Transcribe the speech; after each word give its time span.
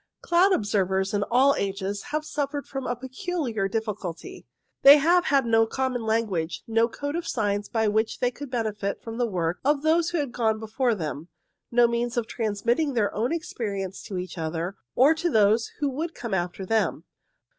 Cloud 0.21 0.51
observers, 0.51 1.13
in 1.13 1.21
all 1.29 1.53
ages, 1.59 2.05
have 2.09 2.25
suffered 2.25 2.65
from 2.65 2.87
a 2.87 2.95
peculiar 2.95 3.67
difficulty. 3.67 4.47
They 4.81 4.97
have 4.97 5.25
had 5.25 5.45
no 5.45 5.67
common 5.67 6.01
language, 6.07 6.63
no 6.65 6.87
code 6.87 7.15
of 7.15 7.27
signs 7.27 7.69
by 7.69 7.87
which 7.87 8.17
they 8.17 8.31
could 8.31 8.49
benefit 8.49 9.03
from 9.03 9.19
the 9.19 9.27
work 9.27 9.59
of 9.63 9.83
those 9.83 10.09
who 10.09 10.17
had 10.17 10.31
gone 10.31 10.57
before 10.57 10.95
them, 10.95 11.27
no 11.69 11.87
means 11.87 12.17
of 12.17 12.25
transmitting 12.25 12.95
their 12.95 13.13
own 13.13 13.31
experience 13.31 14.01
to 14.05 14.17
each 14.17 14.39
other, 14.39 14.75
or 14.95 15.13
to 15.13 15.29
those 15.29 15.67
who 15.81 15.89
would 15.91 16.15
come 16.15 16.33
after 16.33 16.65
them. 16.65 17.03